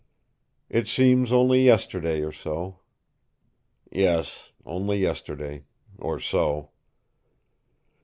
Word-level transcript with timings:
"It 0.67 0.87
seems 0.87 1.31
only 1.31 1.61
yesterday 1.63 2.21
or 2.21 2.31
so?" 2.31 2.79
"Yes, 3.91 4.49
only 4.65 4.97
yesterday 4.97 5.65
or 5.99 6.19
so." 6.19 6.71